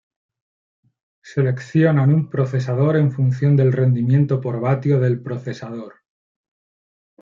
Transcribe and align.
Seleccionan 1.33 2.11
un 2.15 2.27
procesador 2.27 2.97
en 2.97 3.11
función 3.11 3.55
del 3.55 3.71
rendimiento 3.71 4.41
por 4.41 4.59
vatio 4.59 4.99
del 4.99 5.21
procesador. 5.21 5.97